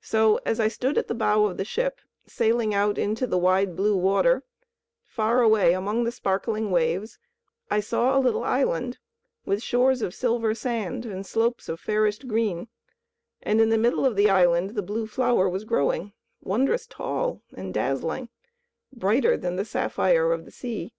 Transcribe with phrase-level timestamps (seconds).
[0.00, 3.76] So as I stood at the bow of the ship, sailing out into the wide
[3.76, 4.42] blue water,
[5.04, 7.20] far away among the sparkling waves
[7.70, 8.98] I saw a little island,
[9.46, 12.66] with shores of silver sand and slopes of fairest green,
[13.42, 17.72] and in the middle of the island the Blue Flower was growing, wondrous tall and
[17.72, 18.28] dazzling,
[18.92, 20.94] brighter than the sapphire of the sea.